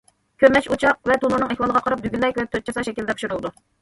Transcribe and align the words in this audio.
كۆمەچ 0.43 0.69
ئوچاق 0.75 1.11
ۋە 1.11 1.17
تونۇرنىڭ 1.25 1.53
ئەھۋالىغا 1.55 1.83
قاراپ، 1.89 2.01
دۈگىلەك 2.07 2.41
ۋە 2.41 2.47
تۆت 2.57 2.67
چاسا 2.71 2.85
شەكىلدە 2.89 3.19
پىشۇرۇلىدۇ. 3.21 3.53